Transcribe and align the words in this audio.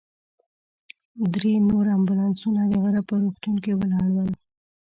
درې 1.33 1.53
نور 1.69 1.85
امبولانسونه 1.97 2.61
د 2.67 2.73
غره 2.83 3.01
په 3.09 3.13
روغتون 3.23 3.55
کې 3.63 3.71
ولاړ 3.79 4.07
ول. 4.13 4.31